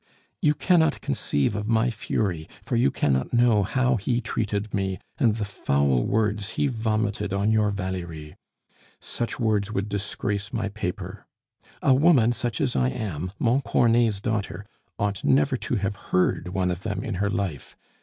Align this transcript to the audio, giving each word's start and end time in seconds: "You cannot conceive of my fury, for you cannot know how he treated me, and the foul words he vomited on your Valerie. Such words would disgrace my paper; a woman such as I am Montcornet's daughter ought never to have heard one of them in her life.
"You 0.41 0.55
cannot 0.55 1.01
conceive 1.01 1.55
of 1.55 1.67
my 1.67 1.91
fury, 1.91 2.49
for 2.63 2.75
you 2.75 2.89
cannot 2.89 3.33
know 3.35 3.61
how 3.61 3.97
he 3.97 4.19
treated 4.19 4.73
me, 4.73 4.97
and 5.19 5.35
the 5.35 5.45
foul 5.45 6.01
words 6.05 6.49
he 6.57 6.65
vomited 6.65 7.33
on 7.33 7.51
your 7.51 7.69
Valerie. 7.69 8.35
Such 8.99 9.39
words 9.39 9.71
would 9.71 9.87
disgrace 9.89 10.51
my 10.51 10.69
paper; 10.69 11.27
a 11.83 11.93
woman 11.93 12.31
such 12.33 12.59
as 12.59 12.75
I 12.75 12.89
am 12.89 13.31
Montcornet's 13.37 14.19
daughter 14.19 14.65
ought 14.97 15.23
never 15.23 15.55
to 15.57 15.75
have 15.75 15.95
heard 15.97 16.47
one 16.47 16.71
of 16.71 16.81
them 16.81 17.03
in 17.03 17.13
her 17.21 17.29
life. 17.29 17.77